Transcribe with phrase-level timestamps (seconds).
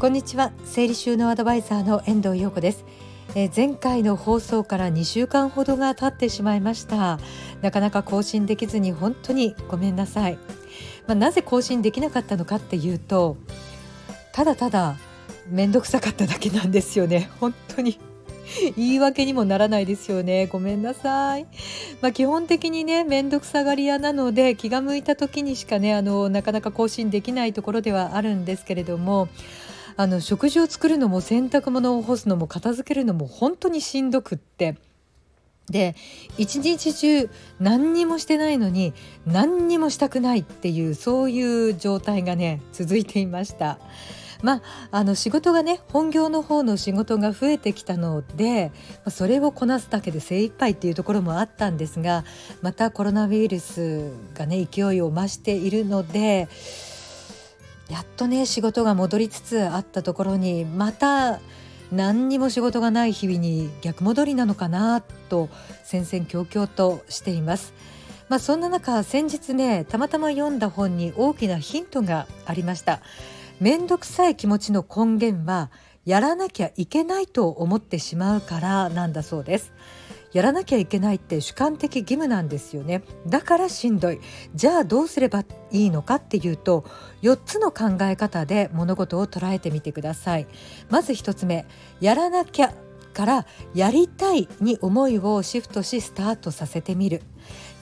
[0.00, 0.50] こんにちは。
[0.64, 2.86] 整理収納アドバイザーの遠藤陽子です、
[3.34, 7.18] えー、前回の放送から2週間ほどが経ってしまいました。
[7.60, 10.38] なかなか更新できずに本当にごめんなさい、
[11.06, 13.36] まあ、なぜ更新できなかったのかっていうと
[14.32, 14.96] ただただ
[15.50, 17.28] 面倒くさかっただけなんですよね。
[17.38, 18.00] 本当に。
[18.76, 20.46] 言い訳にもならないですよね。
[20.46, 21.46] ごめんなさい、
[22.00, 29.28] まあ、基本的にね面倒くさがり屋なので気が向いた時にしかねあのなかなか更新できないところではあるんですけれども
[30.00, 34.78] あの食事を作るのも洗濯物を干すのも片付けるのも本当にしんどくって
[35.68, 35.94] で
[36.38, 38.94] 一日中何にもしてないのに
[39.26, 43.78] 何にもしたくないっていうそういう状態がね続いていました。
[44.42, 48.72] まあ、あの仕事がね本業の方の仕事が増えてきたので
[49.10, 52.24] それをこなすだけで精一杯っていうところもあったんですが
[52.62, 56.48] またコロナウイルスがね勢いを増しているので
[57.90, 61.40] やっとね仕事が戻りつつあったところにまた
[61.90, 65.48] 何にも仕事がない日々に逆戻りなのかなと
[65.84, 67.74] 戦々恐々としています。
[68.28, 73.00] まあ、そんな中先日ねたまたま読んだ本に大きなヒントがありました。
[73.58, 75.70] 面倒くさい気持ちの根源は
[76.04, 79.72] やらなきゃいけないと思ってしまうからなんだそうです。
[80.32, 83.02] やらなきゃいけないって主観的義務なんですよね。
[83.26, 84.20] だからしんどい。
[84.54, 86.84] じゃあどうすればいいのかっていうと
[87.22, 90.46] 4つの考え方で物事を捉えてみてください。
[90.88, 91.66] まず1つ目
[92.00, 92.72] やらなきゃ
[93.12, 97.22] からやりたいに思いをシフトしスタートさせてみる。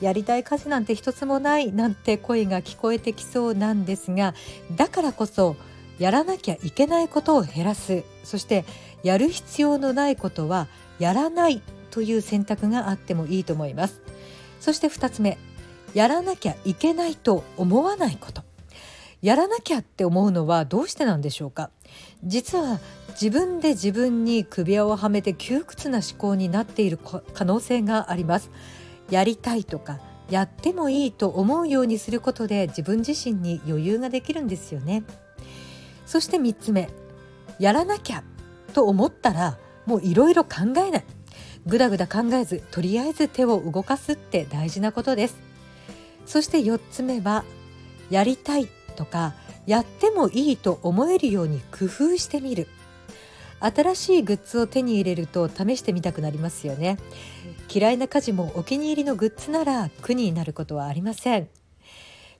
[0.00, 4.32] やりたい家事なんて一つもないなんて声が聞こえてきそうなんですが
[4.76, 5.56] だからこそ
[5.98, 8.04] やらなきゃいけないことを減らす。
[8.24, 8.64] そして
[9.02, 10.68] やる必要のないことは
[10.98, 14.00] やらないという選択があってもいいと思います。
[14.60, 15.38] そして2つ目
[15.94, 18.42] やらなきゃいけないと思わないこと。
[19.20, 21.70] やらなきゃって思うのはどうしてなんでしょうか？
[22.22, 22.78] 実は
[23.20, 28.50] 自分で自分に首輪をはめて窮屈な思考になっている可能性があります。
[29.10, 29.98] やりたいとか
[30.30, 35.02] やってもいいと思うようにすることで自分自身に余裕ができるんですよね。
[36.06, 36.88] そして3つ目
[37.58, 38.22] やらなきゃ
[38.72, 40.50] と思ったらもういろいろ考
[40.86, 41.04] えない。
[41.68, 45.36] ぐだぐだ考えずとりあえず手を動かすって大事なことです。
[46.24, 47.44] そして4つ目は
[48.10, 49.34] やりたいとか
[49.66, 52.68] やってもいいと思えるように工夫してみる。
[53.60, 56.98] 新しいグッズを手に入れると試してみたくなりますよね。
[57.72, 61.48] 嫌いな家事もお気に入りのグッズなら苦になることはありません。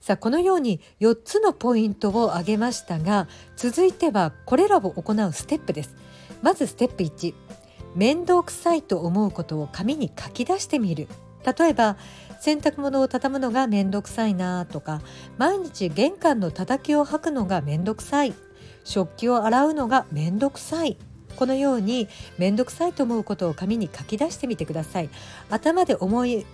[0.01, 5.95] さあこのように4つのポイントを挙げましたが続いてはこれらを行うステップです。
[6.41, 7.35] まずステップ1
[7.95, 11.07] 面倒くさいと思うことを紙に書き出してみる。
[11.45, 11.97] 例えば
[12.41, 15.01] 洗濯物を畳むのが面倒くさいなとか
[15.37, 18.33] 毎日玄関のたたきを履くのが面倒くさい。
[18.83, 20.97] 食器を洗うのが面倒くさい。
[21.35, 25.09] このように面倒くさいと思うことを紙に書き出してみてください。
[25.49, 26.45] 頭で思い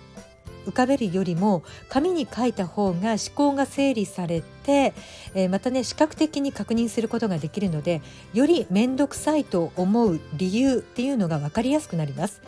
[0.66, 4.92] 浮かべるよりも紙に書いた方が思考が整理されて、
[5.34, 8.02] えー、またね視覚的に確認することができるので
[8.34, 12.42] より面倒くさいと思う理由っていうのが分かりやすくなります。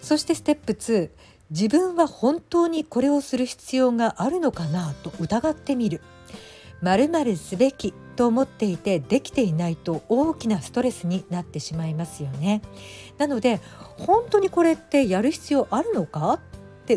[0.00, 1.10] そしてステップ2
[1.50, 6.00] 自分は本当にこれをする必要があるのかなと疑ってみる。
[6.82, 12.60] 〇〇すべきと思っていてできていないと大きなストレスになってしまいますよね。
[13.18, 13.60] なので
[13.98, 16.40] 本当にこれってやる必要あるのかっ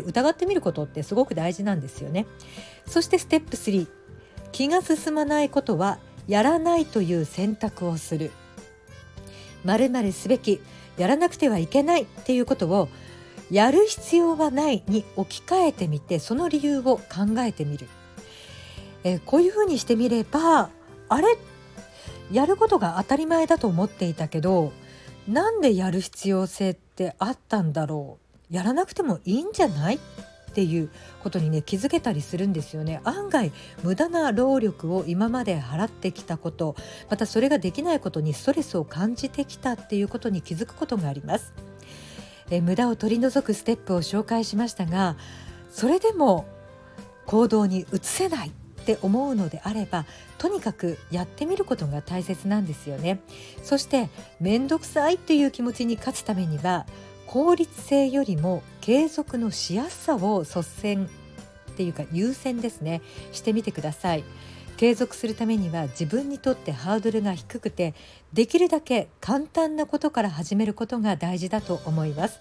[0.00, 2.26] て疑ってみることってすごく大事なんですよね。
[2.86, 3.86] そしてステップ3
[4.52, 5.98] 気が進まないことは
[6.28, 8.30] やらないという選択をする。
[9.64, 10.60] まるすべき
[10.96, 12.88] やらなくてはいけないっていうことを
[13.50, 17.02] やる必要はないに置き換えてみてその理由を考
[17.38, 17.88] えてみる。
[19.04, 20.70] えこういうふうにしてみれば
[21.08, 21.36] あれ？
[22.32, 24.72] やることが当たり前だと思っていたけど
[25.28, 28.25] なんでやる必要性ってあったんだろう？
[28.50, 29.96] やらなくてもいいんじゃない？
[29.96, 29.98] っ
[30.56, 30.90] ていう
[31.22, 33.02] ことにね気づけたりするんですよね。
[33.04, 36.76] 案外無駄な労力を今まで払ってきたこと
[37.10, 41.52] またそれができないことにストレスを感じてきたっていうことに気づくことがあります。
[42.50, 45.16] え無駄を取り除くステップを紹介しましたが
[45.70, 46.46] それでも
[47.26, 50.06] 行動に移せないって思うのであれば
[50.38, 53.20] とにかくやってみることが大切なんですよね。
[53.62, 54.08] そして
[54.40, 56.86] 面倒くさいっていう気持ちに勝つためには
[57.26, 61.08] 効率性よりも継続のしやすさを率先
[61.72, 63.02] っていうか優先ですね。
[63.32, 64.24] してみてください。
[64.76, 67.94] 継続するためには自分にとってハードルが低くて
[68.32, 72.40] できるだけ簡単なことから始めることが大事だと思います。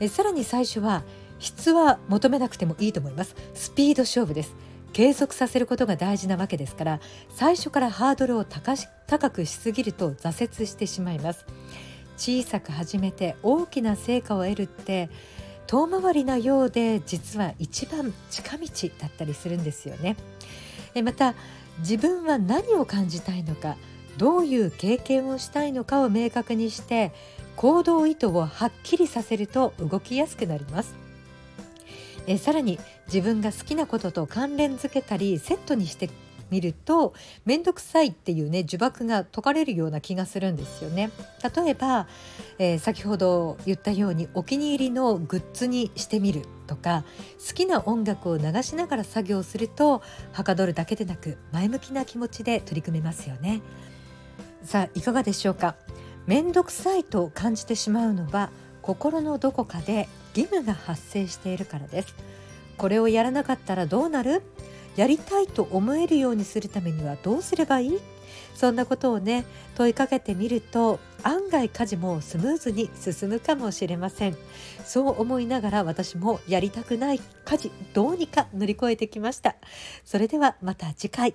[0.00, 1.04] えさらに最初は
[1.38, 3.34] 質は求めなくてもいいと思います。
[3.54, 4.54] スピード勝負です。
[4.92, 11.44] 継続させることが大事なわけですから最初からハードルを高くしすぎると挫折してしまいます。
[12.16, 15.08] 小さく始めて大きな成果を得るって
[15.66, 18.66] 遠回りなようで実は一番近道
[19.00, 20.16] だったりするんですよね。
[21.02, 21.34] また
[21.80, 23.76] 自分は何を感じたいのか
[24.16, 27.12] どういう経験をしたいのかを明確にして
[27.54, 30.94] 行動意図をはっきりさせると動きやすくなります。
[32.26, 36.10] えさらに自分が好きなことと関連づけたりセットにして
[36.50, 37.14] みると
[37.44, 41.10] 面倒くさいっていうね呪縛が解かれるような気がするんですよね。
[41.56, 42.06] 例えば、
[42.58, 47.04] えー、先ほど言ったようにお気に入りのグッズにしてみるとか
[47.46, 50.02] 好きな音楽を流しながら作業すると
[50.32, 53.62] はかどるだけでなく前向きな気持ちで取り組めますよね。
[54.62, 55.76] さあいかがでしょうか？
[56.26, 58.50] 面倒くさいと感じてしまうのは
[58.82, 62.14] 心のどこかで義務が発生しているからです。
[62.76, 64.42] これをやらなかったらどうなる？
[64.96, 68.00] やりたいと思えるようにするためにはどうすればいい？
[68.54, 69.44] そんなことをね
[69.76, 74.36] 問いかけてみると案外家事もスムーズに進むかもしれません。
[74.84, 79.56] そう思いながら私もやりたくない家事どうにか乗り越えてきました。
[80.04, 81.34] それではまた次回。